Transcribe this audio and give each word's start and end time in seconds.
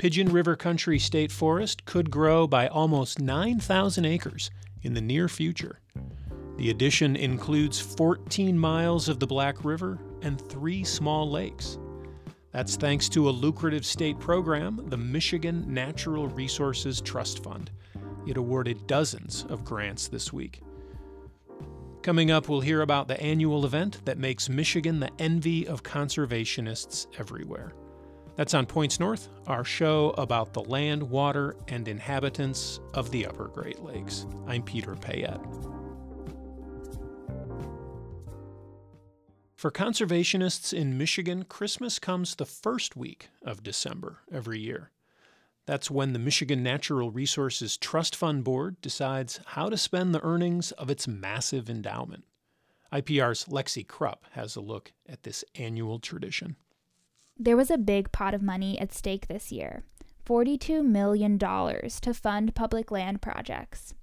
Pigeon 0.00 0.32
River 0.32 0.56
Country 0.56 0.98
State 0.98 1.30
Forest 1.30 1.84
could 1.84 2.10
grow 2.10 2.46
by 2.46 2.68
almost 2.68 3.20
9,000 3.20 4.06
acres 4.06 4.50
in 4.80 4.94
the 4.94 5.00
near 5.02 5.28
future. 5.28 5.78
The 6.56 6.70
addition 6.70 7.16
includes 7.16 7.78
14 7.78 8.58
miles 8.58 9.10
of 9.10 9.20
the 9.20 9.26
Black 9.26 9.62
River 9.62 9.98
and 10.22 10.40
three 10.40 10.84
small 10.84 11.30
lakes. 11.30 11.78
That's 12.50 12.76
thanks 12.76 13.10
to 13.10 13.28
a 13.28 13.30
lucrative 13.30 13.84
state 13.84 14.18
program, 14.18 14.80
the 14.86 14.96
Michigan 14.96 15.66
Natural 15.68 16.28
Resources 16.28 17.02
Trust 17.02 17.44
Fund. 17.44 17.70
It 18.26 18.38
awarded 18.38 18.86
dozens 18.86 19.44
of 19.50 19.66
grants 19.66 20.08
this 20.08 20.32
week. 20.32 20.62
Coming 22.02 22.30
up, 22.30 22.48
we'll 22.48 22.62
hear 22.62 22.80
about 22.80 23.06
the 23.06 23.20
annual 23.20 23.66
event 23.66 24.02
that 24.06 24.16
makes 24.16 24.48
Michigan 24.48 24.98
the 24.98 25.10
envy 25.18 25.68
of 25.68 25.82
conservationists 25.82 27.06
everywhere. 27.18 27.74
That's 28.36 28.54
on 28.54 28.66
Points 28.66 29.00
North, 29.00 29.28
our 29.46 29.64
show 29.64 30.10
about 30.10 30.52
the 30.52 30.62
land, 30.62 31.02
water, 31.02 31.56
and 31.68 31.86
inhabitants 31.86 32.80
of 32.94 33.10
the 33.10 33.26
Upper 33.26 33.48
Great 33.48 33.80
Lakes. 33.80 34.26
I'm 34.46 34.62
Peter 34.62 34.94
Payette. 34.94 35.44
For 39.56 39.70
conservationists 39.70 40.72
in 40.72 40.96
Michigan, 40.96 41.44
Christmas 41.44 41.98
comes 41.98 42.34
the 42.34 42.46
first 42.46 42.96
week 42.96 43.28
of 43.42 43.62
December 43.62 44.20
every 44.32 44.58
year. 44.58 44.90
That's 45.66 45.90
when 45.90 46.14
the 46.14 46.18
Michigan 46.18 46.62
Natural 46.62 47.10
Resources 47.10 47.76
Trust 47.76 48.16
Fund 48.16 48.42
Board 48.42 48.80
decides 48.80 49.38
how 49.44 49.68
to 49.68 49.76
spend 49.76 50.14
the 50.14 50.24
earnings 50.24 50.72
of 50.72 50.88
its 50.88 51.06
massive 51.06 51.68
endowment. 51.68 52.24
IPR's 52.90 53.44
Lexi 53.44 53.86
Krupp 53.86 54.24
has 54.32 54.56
a 54.56 54.60
look 54.62 54.92
at 55.06 55.24
this 55.24 55.44
annual 55.54 55.98
tradition. 55.98 56.56
There 57.42 57.56
was 57.56 57.70
a 57.70 57.78
big 57.78 58.12
pot 58.12 58.34
of 58.34 58.42
money 58.42 58.78
at 58.78 58.92
stake 58.92 59.26
this 59.26 59.50
year 59.50 59.82
$42 60.26 60.84
million 60.84 61.38
to 61.38 62.12
fund 62.12 62.54
public 62.54 62.90
land 62.90 63.22
projects. 63.22 63.94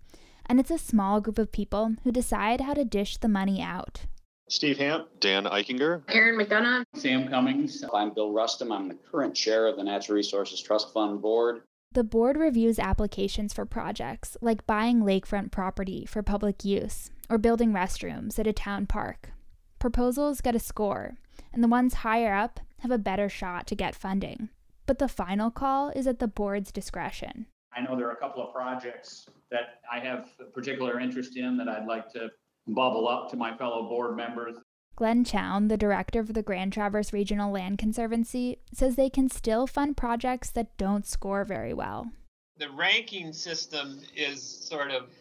And 0.48 0.60
it's 0.60 0.72
a 0.72 0.80
small 0.80 1.22
group 1.22 1.38
of 1.38 1.52
people 1.52 1.94
who 2.04 2.12
decide 2.12 2.62
how 2.62 2.74
to 2.74 2.84
dish 2.84 3.18
the 3.18 3.28
money 3.28 3.62
out. 3.62 4.08
Steve 4.50 4.80
Hamp, 4.80 5.06
Dan 5.20 5.44
Eichinger, 5.44 6.02
Erin 6.10 6.40
McDonough, 6.40 6.84
Sam 6.96 7.28
Cummings. 7.28 7.84
I'm 7.94 8.12
Bill 8.12 8.32
Rustem. 8.32 8.76
I'm 8.76 8.88
the 8.88 8.98
current 9.12 9.36
chair 9.36 9.68
of 9.68 9.76
the 9.76 9.84
Natural 9.84 10.16
Resources 10.16 10.60
Trust 10.60 10.92
Fund 10.92 11.22
Board. 11.22 11.62
The 11.92 12.04
board 12.04 12.38
reviews 12.38 12.80
applications 12.80 13.54
for 13.54 13.68
projects 13.68 14.36
like 14.42 14.66
buying 14.66 15.02
lakefront 15.02 15.52
property 15.52 16.08
for 16.08 16.24
public 16.24 16.66
use 16.66 17.12
or 17.30 17.38
building 17.38 17.72
restrooms 17.72 18.40
at 18.40 18.48
a 18.48 18.54
town 18.54 18.88
park. 18.88 19.30
Proposals 19.78 20.42
get 20.42 20.56
a 20.56 20.60
score, 20.60 21.18
and 21.54 21.64
the 21.64 21.68
ones 21.68 21.96
higher 21.96 22.34
up 22.34 22.62
have 22.80 22.92
a 22.92 22.98
better 22.98 23.30
shot 23.30 23.68
to 23.68 23.76
get 23.76 23.96
funding. 23.96 24.50
But 24.86 25.00
the 25.00 25.08
final 25.08 25.52
call 25.52 25.90
is 25.90 26.08
at 26.08 26.20
the 26.20 26.28
board's 26.28 26.72
discretion. 26.72 27.48
I 27.76 27.82
know 27.82 27.96
there 27.96 28.08
are 28.08 28.14
a 28.14 28.18
couple 28.18 28.42
of 28.42 28.54
projects 28.54 29.28
that 29.52 29.82
I 29.92 30.00
have 30.00 30.30
a 30.40 30.46
particular 30.46 31.00
interest 31.00 31.38
in 31.38 31.58
that 31.58 31.68
I'd 31.68 31.86
like 31.86 32.12
to 32.14 32.30
bubble 32.68 33.08
up 33.08 33.30
to 33.32 33.38
my 33.38 33.56
fellow 33.58 33.88
board 33.88 34.16
members. 34.16 34.56
Glenn 34.96 35.24
Chown, 35.24 35.68
the 35.68 35.78
director 35.78 36.20
of 36.20 36.34
the 36.34 36.42
Grand 36.42 36.74
Traverse 36.74 37.14
Regional 37.14 37.52
Land 37.52 37.78
Conservancy, 37.78 38.58
says 38.74 38.96
they 38.96 39.12
can 39.12 39.30
still 39.30 39.68
fund 39.68 39.96
projects 39.96 40.50
that 40.52 40.76
don't 40.78 41.06
score 41.06 41.46
very 41.46 41.74
well. 41.74 42.10
The 42.58 42.72
ranking 42.72 43.32
system 43.32 44.00
is 44.16 44.42
sort 44.42 44.90
of 44.90 45.12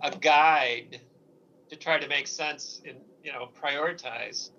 a 0.00 0.16
guide 0.16 1.00
to 1.70 1.76
try 1.76 1.98
to 1.98 2.06
make 2.06 2.28
sense 2.28 2.82
and 2.86 2.98
you 3.24 3.32
know 3.32 3.48
prioritize. 3.60 4.50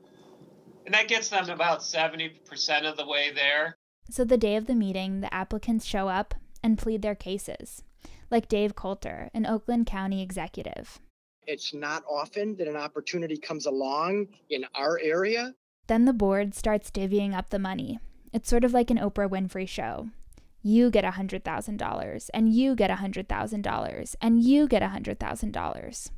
And 0.86 0.94
that 0.94 1.08
gets 1.08 1.30
them 1.30 1.50
about 1.50 1.80
70% 1.80 2.89
of 2.89 2.95
the 2.95 3.08
way 3.08 3.31
there. 3.33 3.78
So 4.09 4.23
the 4.23 4.38
day 4.38 4.55
of 4.55 4.67
the 4.67 4.75
meeting, 4.75 5.22
the 5.22 5.33
applicants 5.33 5.86
show 5.86 6.08
up 6.09 6.36
and 6.61 6.77
plead 6.77 7.02
their 7.02 7.16
cases, 7.16 7.83
like 8.30 8.48
Dave 8.48 8.76
Coulter, 8.76 9.30
an 9.33 9.48
Oakland 9.48 9.87
County 9.87 10.21
executive. 10.21 10.99
It's 11.48 11.73
not 11.73 12.04
often 12.09 12.55
that 12.58 12.67
an 12.67 12.76
opportunity 12.76 13.37
comes 13.37 13.65
along 13.65 14.27
in 14.49 14.65
our 14.76 14.99
area. 14.99 15.55
Then 15.87 16.05
the 16.05 16.14
board 16.14 16.54
starts 16.55 16.92
divvying 16.92 17.36
up 17.36 17.49
the 17.49 17.59
money. 17.59 17.99
It's 18.33 18.49
sort 18.49 18.64
of 18.64 18.73
like 18.73 18.92
an 18.92 18.98
Oprah 18.98 19.30
Winfrey 19.30 19.67
show. 19.67 20.09
You 20.61 20.89
get 20.89 21.04
$100,000, 21.04 22.30
and 22.33 22.54
you 22.54 22.76
get 22.76 22.89
$100,000, 22.89 24.15
and 24.21 24.43
you 24.43 24.67
get 24.67 24.82
$100,000. 24.82 26.09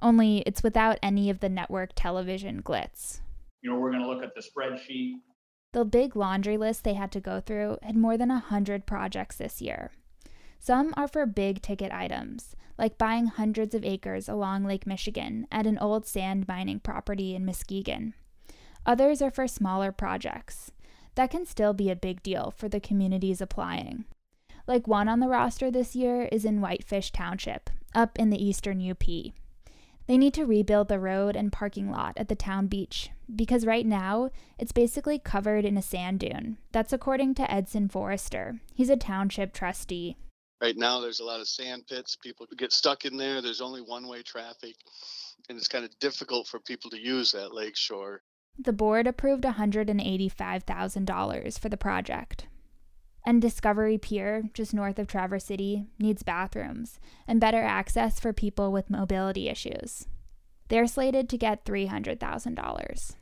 Only 0.00 0.38
it's 0.38 0.62
without 0.64 0.98
any 1.02 1.30
of 1.30 1.38
the 1.38 1.48
network 1.48 1.90
television 1.94 2.62
glitz. 2.62 3.20
You 3.62 3.70
know, 3.70 3.78
we're 3.78 3.90
going 3.90 4.02
to 4.02 4.08
look 4.08 4.22
at 4.22 4.34
the 4.34 4.42
spreadsheet. 4.42 5.14
The 5.72 5.84
big 5.84 6.16
laundry 6.16 6.56
list 6.56 6.84
they 6.84 6.94
had 6.94 7.12
to 7.12 7.20
go 7.20 7.40
through 7.40 7.78
had 7.82 7.96
more 7.96 8.18
than 8.18 8.28
100 8.28 8.86
projects 8.86 9.36
this 9.36 9.62
year. 9.62 9.92
Some 10.58 10.92
are 10.96 11.08
for 11.08 11.24
big 11.26 11.62
ticket 11.62 11.92
items, 11.92 12.54
like 12.78 12.98
buying 12.98 13.26
hundreds 13.26 13.74
of 13.74 13.84
acres 13.84 14.28
along 14.28 14.64
Lake 14.64 14.86
Michigan 14.86 15.46
at 15.50 15.66
an 15.66 15.78
old 15.78 16.06
sand 16.06 16.46
mining 16.46 16.80
property 16.80 17.34
in 17.34 17.44
Muskegon. 17.46 18.14
Others 18.84 19.22
are 19.22 19.30
for 19.30 19.46
smaller 19.46 19.92
projects. 19.92 20.72
That 21.14 21.30
can 21.30 21.46
still 21.46 21.72
be 21.72 21.90
a 21.90 21.96
big 21.96 22.22
deal 22.22 22.52
for 22.56 22.68
the 22.68 22.80
communities 22.80 23.40
applying. 23.40 24.04
Like 24.66 24.86
one 24.86 25.08
on 25.08 25.20
the 25.20 25.28
roster 25.28 25.70
this 25.70 25.96
year 25.96 26.28
is 26.30 26.44
in 26.44 26.60
Whitefish 26.60 27.12
Township, 27.12 27.70
up 27.94 28.18
in 28.18 28.30
the 28.30 28.42
eastern 28.42 28.88
UP. 28.88 29.02
They 30.12 30.18
need 30.18 30.34
to 30.34 30.44
rebuild 30.44 30.88
the 30.88 31.00
road 31.00 31.36
and 31.36 31.50
parking 31.50 31.90
lot 31.90 32.18
at 32.18 32.28
the 32.28 32.34
town 32.34 32.66
beach 32.66 33.08
because 33.34 33.64
right 33.64 33.86
now 33.86 34.28
it's 34.58 34.70
basically 34.70 35.18
covered 35.18 35.64
in 35.64 35.78
a 35.78 35.82
sand 35.82 36.20
dune. 36.20 36.58
That's 36.70 36.92
according 36.92 37.34
to 37.36 37.50
Edson 37.50 37.88
Forrester. 37.88 38.60
He's 38.74 38.90
a 38.90 38.96
township 38.98 39.54
trustee. 39.54 40.18
Right 40.60 40.76
now, 40.76 41.00
there's 41.00 41.20
a 41.20 41.24
lot 41.24 41.40
of 41.40 41.48
sand 41.48 41.86
pits. 41.86 42.14
People 42.14 42.46
get 42.58 42.74
stuck 42.74 43.06
in 43.06 43.16
there. 43.16 43.40
There's 43.40 43.62
only 43.62 43.80
one 43.80 44.06
way 44.06 44.20
traffic, 44.20 44.74
and 45.48 45.56
it's 45.56 45.66
kind 45.66 45.86
of 45.86 45.98
difficult 45.98 46.46
for 46.46 46.60
people 46.60 46.90
to 46.90 47.00
use 47.00 47.32
that 47.32 47.54
lake 47.54 47.78
shore. 47.78 48.20
The 48.58 48.74
board 48.74 49.06
approved 49.06 49.44
$185,000 49.44 51.58
for 51.58 51.70
the 51.70 51.78
project. 51.78 52.48
And 53.24 53.40
Discovery 53.40 53.98
Pier, 53.98 54.44
just 54.52 54.74
north 54.74 54.98
of 54.98 55.06
Traverse 55.06 55.44
City, 55.44 55.86
needs 55.98 56.22
bathrooms 56.22 56.98
and 57.26 57.40
better 57.40 57.62
access 57.62 58.18
for 58.18 58.32
people 58.32 58.72
with 58.72 58.90
mobility 58.90 59.48
issues. 59.48 60.06
They're 60.68 60.86
slated 60.86 61.28
to 61.28 61.38
get 61.38 61.64
$300,000. 61.64 63.14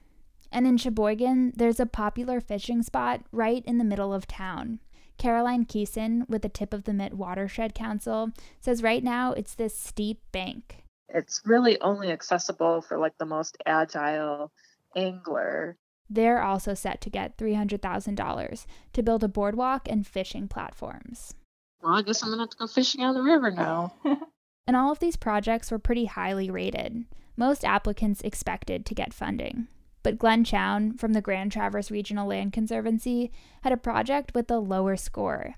And 0.53 0.67
in 0.67 0.79
Cheboygan, 0.79 1.53
there's 1.55 1.81
a 1.81 1.87
popular 1.87 2.41
fishing 2.41 2.83
spot 2.83 3.23
right 3.31 3.65
in 3.67 3.79
the 3.79 3.85
middle 3.85 4.15
of 4.15 4.27
town. 4.27 4.81
Caroline 5.19 5.67
Keeson 5.67 6.29
with 6.31 6.43
the 6.43 6.49
Tip 6.49 6.73
of 6.73 6.85
the 6.85 6.95
Mitt 6.95 7.13
Watershed 7.13 7.75
Council 7.75 8.31
says 8.61 8.83
right 8.83 9.05
now 9.05 9.33
it's 9.33 9.55
this 9.55 9.77
steep 9.77 10.21
bank. 10.33 10.85
It's 11.11 11.43
really 11.45 11.79
only 11.83 12.11
accessible 12.11 12.81
for 12.81 12.99
like 12.99 13.19
the 13.19 13.27
most 13.27 13.59
agile 13.67 14.51
angler. 14.97 15.77
They're 16.13 16.43
also 16.43 16.75
set 16.75 17.01
to 17.03 17.11
get 17.11 17.39
$300,000 17.39 18.67
to 18.93 19.03
build 19.03 19.23
a 19.23 19.29
boardwalk 19.29 19.89
and 19.89 20.05
fishing 20.05 20.49
platforms. 20.49 21.35
Well, 21.81 21.95
I 21.95 22.03
guess 22.03 22.23
I'm 22.23 22.31
gonna 22.31 22.43
have 22.43 22.51
to 22.51 22.57
go 22.57 22.67
fishing 22.67 23.03
on 23.03 23.15
the 23.15 23.23
river 23.23 23.53
now. 23.53 23.95
and 24.67 24.77
all 24.77 24.91
of 24.91 24.99
these 24.99 25.17
projects 25.17 25.71
were 25.71 25.79
pretty 25.79 26.07
highly 26.07 26.51
rated. 26.51 27.05
Most 27.37 27.65
applicants 27.65 28.21
expected 28.23 28.85
to 28.87 28.95
get 28.95 29.15
funding. 29.15 29.69
But 30.03 30.19
Glenn 30.19 30.45
Chown 30.45 30.95
from 30.95 31.13
the 31.13 31.21
Grand 31.21 31.53
Traverse 31.53 31.91
Regional 31.91 32.27
Land 32.27 32.53
Conservancy 32.53 33.31
had 33.63 33.73
a 33.73 33.77
project 33.77 34.33
with 34.35 34.51
a 34.51 34.59
lower 34.59 34.97
score. 34.97 35.55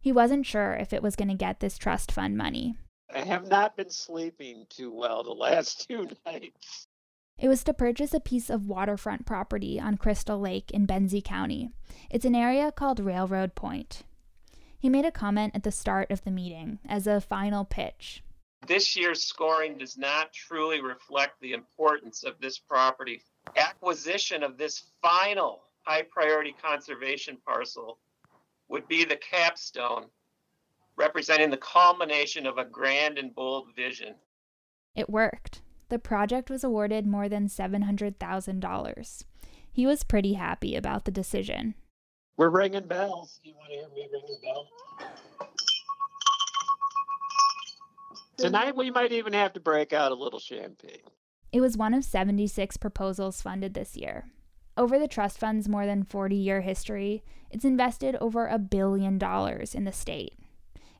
He 0.00 0.12
wasn't 0.12 0.46
sure 0.46 0.72
if 0.74 0.92
it 0.92 1.02
was 1.02 1.14
going 1.14 1.28
to 1.28 1.34
get 1.34 1.60
this 1.60 1.76
trust 1.76 2.10
fund 2.10 2.36
money. 2.36 2.76
I 3.14 3.20
have 3.20 3.48
not 3.48 3.76
been 3.76 3.90
sleeping 3.90 4.66
too 4.70 4.92
well 4.92 5.22
the 5.22 5.32
last 5.32 5.86
two 5.88 6.08
nights. 6.24 6.86
It 7.40 7.48
was 7.48 7.64
to 7.64 7.72
purchase 7.72 8.12
a 8.12 8.20
piece 8.20 8.50
of 8.50 8.66
waterfront 8.66 9.24
property 9.24 9.80
on 9.80 9.96
Crystal 9.96 10.38
Lake 10.38 10.70
in 10.72 10.86
Benzie 10.86 11.24
County. 11.24 11.70
It's 12.10 12.26
an 12.26 12.34
area 12.34 12.70
called 12.70 13.00
Railroad 13.00 13.54
Point. 13.54 14.02
He 14.78 14.90
made 14.90 15.06
a 15.06 15.10
comment 15.10 15.54
at 15.54 15.62
the 15.62 15.72
start 15.72 16.10
of 16.10 16.22
the 16.22 16.30
meeting 16.30 16.80
as 16.86 17.06
a 17.06 17.18
final 17.18 17.64
pitch. 17.64 18.22
This 18.66 18.94
year's 18.94 19.22
scoring 19.22 19.78
does 19.78 19.96
not 19.96 20.34
truly 20.34 20.82
reflect 20.82 21.40
the 21.40 21.54
importance 21.54 22.24
of 22.24 22.38
this 22.40 22.58
property. 22.58 23.22
Acquisition 23.56 24.42
of 24.42 24.58
this 24.58 24.90
final 25.00 25.62
high 25.86 26.02
priority 26.02 26.54
conservation 26.62 27.38
parcel 27.46 27.96
would 28.68 28.86
be 28.86 29.06
the 29.06 29.16
capstone, 29.16 30.04
representing 30.94 31.48
the 31.48 31.56
culmination 31.56 32.46
of 32.46 32.58
a 32.58 32.66
grand 32.66 33.16
and 33.16 33.34
bold 33.34 33.74
vision. 33.74 34.14
It 34.94 35.08
worked 35.08 35.62
the 35.90 35.98
project 35.98 36.48
was 36.48 36.64
awarded 36.64 37.06
more 37.06 37.28
than 37.28 37.48
$700,000. 37.48 39.24
He 39.72 39.86
was 39.86 40.02
pretty 40.02 40.34
happy 40.34 40.74
about 40.74 41.04
the 41.04 41.10
decision. 41.10 41.74
We're 42.36 42.48
ringing 42.48 42.86
bells. 42.86 43.38
You 43.42 43.54
want 43.54 43.68
to 43.70 43.76
hear 43.76 43.88
me 43.94 44.08
ring 44.12 44.22
the 44.26 44.36
bell? 44.46 44.68
Tonight 48.38 48.74
we 48.74 48.90
might 48.90 49.12
even 49.12 49.34
have 49.34 49.52
to 49.52 49.60
break 49.60 49.92
out 49.92 50.12
a 50.12 50.14
little 50.14 50.38
champagne. 50.38 51.02
It 51.52 51.60
was 51.60 51.76
one 51.76 51.92
of 51.92 52.04
76 52.04 52.78
proposals 52.78 53.42
funded 53.42 53.74
this 53.74 53.96
year. 53.96 54.30
Over 54.76 54.98
the 54.98 55.08
trust 55.08 55.38
fund's 55.38 55.68
more 55.68 55.84
than 55.84 56.04
40 56.04 56.36
year 56.36 56.62
history, 56.62 57.22
it's 57.50 57.64
invested 57.64 58.16
over 58.20 58.46
a 58.46 58.58
billion 58.58 59.18
dollars 59.18 59.74
in 59.74 59.84
the 59.84 59.92
state. 59.92 60.38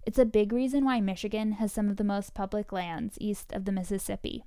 It's 0.04 0.19
a 0.19 0.25
big 0.25 0.52
reason 0.52 0.84
why 0.84 1.00
Michigan 1.00 1.52
has 1.52 1.72
some 1.72 1.88
of 1.88 1.96
the 1.96 2.04
most 2.04 2.34
public 2.34 2.72
lands 2.72 3.16
east 3.20 3.52
of 3.52 3.64
the 3.64 3.72
Mississippi. 3.72 4.44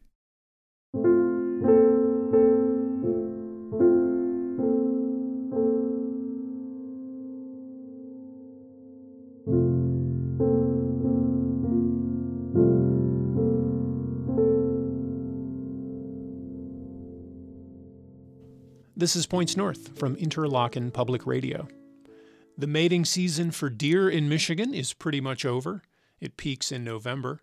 This 19.04 19.18
is 19.18 19.26
Points 19.26 19.58
North 19.58 20.00
from 20.00 20.16
Interlochen 20.16 20.94
Public 20.94 21.28
Radio. 21.28 21.68
The 22.58 22.68
mating 22.68 23.04
season 23.04 23.52
for 23.52 23.70
deer 23.70 24.10
in 24.10 24.30
Michigan 24.30 24.74
is 24.74 24.94
pretty 24.94 25.20
much 25.20 25.44
over. 25.44 25.82
It 26.22 26.38
peaks 26.38 26.72
in 26.72 26.86
November. 26.86 27.42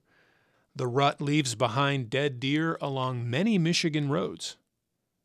The 0.75 0.87
rut 0.87 1.21
leaves 1.21 1.55
behind 1.55 2.09
dead 2.09 2.41
deer 2.41 2.79
along 2.81 3.29
many 3.29 3.59
Michigan 3.59 4.09
roads. 4.09 4.57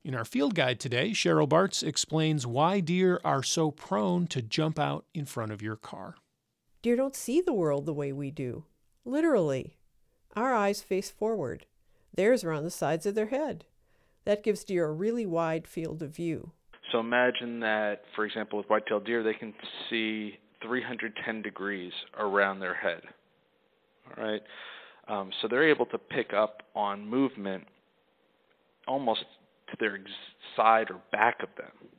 In 0.03 0.13
our 0.13 0.25
field 0.25 0.55
guide 0.55 0.77
today, 0.77 1.11
Cheryl 1.11 1.47
Bartz 1.47 1.81
explains 1.81 2.45
why 2.45 2.81
deer 2.81 3.21
are 3.23 3.41
so 3.41 3.71
prone 3.71 4.27
to 4.27 4.41
jump 4.41 4.77
out 4.77 5.05
in 5.13 5.23
front 5.23 5.53
of 5.53 5.61
your 5.61 5.77
car. 5.77 6.15
Deer 6.81 6.97
don't 6.97 7.15
see 7.15 7.39
the 7.39 7.53
world 7.53 7.85
the 7.85 7.93
way 7.93 8.11
we 8.11 8.29
do. 8.29 8.65
Literally. 9.05 9.77
Our 10.35 10.53
eyes 10.53 10.81
face 10.81 11.09
forward. 11.09 11.65
Theirs 12.13 12.43
are 12.43 12.51
on 12.51 12.65
the 12.65 12.69
sides 12.69 13.05
of 13.05 13.15
their 13.15 13.27
head. 13.27 13.63
That 14.25 14.43
gives 14.43 14.63
deer 14.63 14.87
a 14.87 14.91
really 14.91 15.25
wide 15.25 15.67
field 15.67 16.01
of 16.01 16.15
view. 16.15 16.51
So 16.91 16.99
imagine 16.99 17.59
that, 17.61 18.01
for 18.15 18.25
example, 18.25 18.57
with 18.57 18.69
white-tailed 18.69 19.05
deer, 19.05 19.23
they 19.23 19.33
can 19.33 19.53
see 19.89 20.37
310 20.61 21.41
degrees 21.41 21.93
around 22.17 22.59
their 22.59 22.75
head. 22.75 23.01
All 24.17 24.23
right, 24.23 24.41
um, 25.07 25.31
so 25.41 25.47
they're 25.47 25.69
able 25.69 25.87
to 25.87 25.97
pick 25.97 26.33
up 26.33 26.63
on 26.75 27.07
movement 27.07 27.65
almost 28.87 29.25
to 29.69 29.77
their 29.79 29.99
side 30.55 30.89
or 30.89 31.01
back 31.11 31.41
of 31.41 31.49
them. 31.57 31.89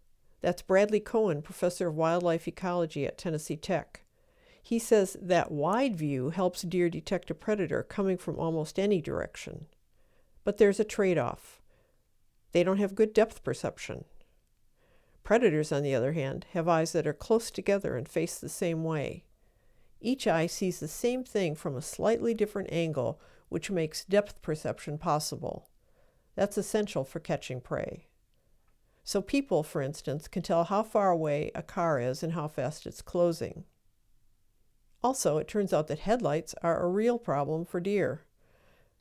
That's 0.41 0.63
Bradley 0.63 1.01
Cohen, 1.01 1.43
professor 1.43 1.89
of 1.89 1.97
wildlife 1.97 2.47
ecology 2.47 3.07
at 3.07 3.19
Tennessee 3.19 3.57
Tech. 3.57 4.03
He 4.63 4.79
says 4.79 5.17
that 5.21 5.51
wide 5.51 5.97
view 5.97 6.31
helps 6.31 6.63
deer 6.63 6.89
detect 6.89 7.31
a 7.31 7.35
predator 7.35 7.83
coming 7.83 8.17
from 8.17 8.39
almost 8.39 8.79
any 8.79 9.01
direction. 9.01 9.67
But 10.45 10.59
there's 10.59 10.81
a 10.81 10.85
trade 10.85 11.19
off. 11.19 11.61
They 12.57 12.65
don't 12.65 12.79
have 12.79 12.95
good 12.95 13.13
depth 13.13 13.45
perception. 13.45 14.07
Predators, 15.23 15.73
on 15.73 15.83
the 15.83 15.95
other 15.95 16.15
hand, 16.15 16.47
have 16.55 16.67
eyes 16.67 16.93
that 16.93 17.07
are 17.07 17.13
close 17.13 17.51
together 17.51 17.99
and 17.99 18.09
face 18.09 18.39
the 18.39 18.49
same 18.49 18.83
way. 18.83 19.25
Each 20.01 20.27
eye 20.27 20.47
sees 20.47 20.81
the 20.81 20.89
same 20.89 21.23
thing 21.23 21.55
from 21.55 21.77
a 21.77 21.83
slightly 21.83 22.33
different 22.33 22.73
angle, 22.73 23.21
which 23.51 23.71
makes 23.71 24.07
depth 24.07 24.41
perception 24.41 24.97
possible. 24.97 25.69
That's 26.35 26.57
essential 26.57 27.05
for 27.05 27.21
catching 27.21 27.61
prey. 27.61 28.07
So, 29.05 29.21
people, 29.21 29.63
for 29.63 29.83
instance, 29.83 30.27
can 30.27 30.41
tell 30.41 30.65
how 30.65 30.83
far 30.83 31.11
away 31.11 31.51
a 31.55 31.63
car 31.63 32.01
is 32.01 32.23
and 32.23 32.33
how 32.33 32.49
fast 32.49 32.87
it's 32.87 33.03
closing. 33.03 33.65
Also, 35.05 35.37
it 35.37 35.47
turns 35.47 35.75
out 35.75 35.89
that 35.89 35.99
headlights 35.99 36.55
are 36.63 36.83
a 36.83 36.89
real 36.89 37.19
problem 37.19 37.67
for 37.67 37.81
deer. 37.81 38.23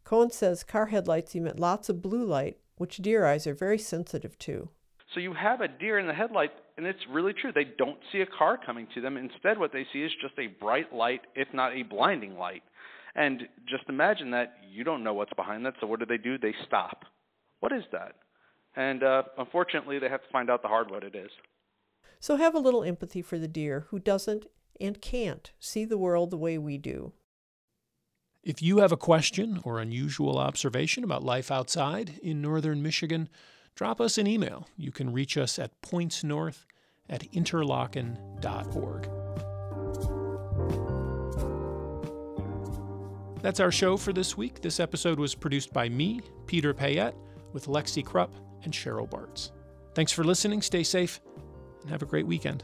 Cohen 0.03 0.29
says 0.29 0.61
car 0.65 0.87
headlights 0.87 1.33
emit 1.35 1.57
lots 1.57 1.87
of 1.87 2.01
blue 2.01 2.25
light 2.25 2.57
which 2.77 2.97
deer 2.97 3.25
eyes 3.25 3.47
are 3.47 3.53
very 3.53 3.77
sensitive 3.77 4.37
to. 4.39 4.69
So 5.13 5.19
you 5.19 5.33
have 5.33 5.61
a 5.61 5.67
deer 5.67 5.99
in 5.99 6.07
the 6.07 6.13
headlight, 6.13 6.51
and 6.77 6.85
it's 6.85 6.99
really 7.09 7.33
true. 7.33 7.51
They 7.53 7.67
don't 7.77 7.97
see 8.11 8.21
a 8.21 8.25
car 8.25 8.59
coming 8.63 8.87
to 8.95 9.01
them. 9.01 9.17
Instead, 9.17 9.57
what 9.57 9.71
they 9.71 9.85
see 9.93 10.03
is 10.03 10.11
just 10.21 10.37
a 10.37 10.47
bright 10.47 10.93
light, 10.93 11.21
if 11.35 11.47
not 11.53 11.73
a 11.73 11.83
blinding 11.83 12.37
light. 12.37 12.63
And 13.15 13.43
just 13.69 13.83
imagine 13.87 14.31
that 14.31 14.57
you 14.69 14.83
don't 14.83 15.03
know 15.03 15.13
what's 15.13 15.33
behind 15.33 15.65
that. 15.65 15.75
So 15.79 15.87
what 15.87 15.99
do 15.99 16.05
they 16.05 16.17
do? 16.17 16.37
They 16.37 16.53
stop. 16.67 17.05
What 17.61 17.71
is 17.71 17.83
that? 17.93 18.15
And 18.75 19.03
uh, 19.03 19.23
unfortunately, 19.37 19.99
they 19.99 20.09
have 20.09 20.21
to 20.21 20.29
find 20.31 20.49
out 20.49 20.61
the 20.61 20.67
hard 20.67 20.87
way 20.87 20.95
what 20.95 21.03
it 21.05 21.15
is. 21.15 21.31
So 22.19 22.35
have 22.35 22.55
a 22.55 22.59
little 22.59 22.83
empathy 22.83 23.21
for 23.21 23.39
the 23.39 23.47
deer 23.47 23.85
who 23.89 23.99
doesn't 23.99 24.47
and 24.81 25.01
can't 25.01 25.51
see 25.59 25.85
the 25.85 25.97
world 25.97 26.31
the 26.31 26.37
way 26.37 26.57
we 26.57 26.77
do. 26.77 27.13
If 28.45 28.61
you 28.61 28.77
have 28.77 28.91
a 28.91 28.97
question 28.97 29.59
or 29.63 29.79
unusual 29.79 30.37
observation 30.37 31.03
about 31.03 31.23
life 31.23 31.49
outside 31.49 32.19
in 32.21 32.43
northern 32.43 32.83
Michigan, 32.83 33.27
drop 33.73 33.99
us 33.99 34.19
an 34.19 34.27
email. 34.27 34.67
You 34.77 34.91
can 34.91 35.11
reach 35.11 35.35
us 35.35 35.57
at 35.57 35.81
pointsnorth 35.81 36.65
at 37.09 37.23
interlochen.org. 37.31 39.09
That's 43.41 43.59
our 43.59 43.71
show 43.71 43.97
for 43.97 44.13
this 44.13 44.37
week. 44.37 44.61
This 44.61 44.79
episode 44.79 45.17
was 45.17 45.33
produced 45.33 45.73
by 45.73 45.89
me, 45.89 46.21
Peter 46.45 46.71
Payette, 46.71 47.15
with 47.51 47.65
Lexi 47.65 48.05
Krupp 48.05 48.35
and 48.63 48.71
Cheryl 48.71 49.09
Bartz. 49.09 49.49
Thanks 49.95 50.11
for 50.11 50.23
listening. 50.23 50.61
Stay 50.61 50.83
safe 50.83 51.19
and 51.81 51.89
have 51.89 52.03
a 52.03 52.05
great 52.05 52.27
weekend. 52.27 52.63